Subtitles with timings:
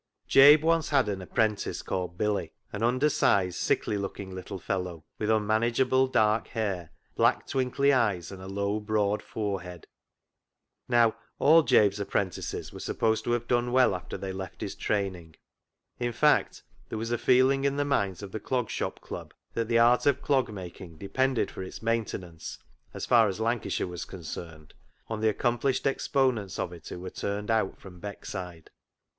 [0.27, 6.07] Jabe once had an apprentice called Billy— an undersized, sickly looking little fellow with unmanageable
[6.07, 9.85] dark hair, black twinkly eyes, and a low, broad forehead.
[10.89, 15.35] Now, all Jabe's apprentices were supposed to have done well after they left his training—
[15.99, 19.67] in fact there was a feeling in the minds of the Clog Shop Club that
[19.67, 22.57] the art of clog making depended for its maintenance,
[22.91, 24.73] as far as Lancashire was concerned,
[25.09, 28.69] on the accom plished exponents of it who were turned out from Beckside.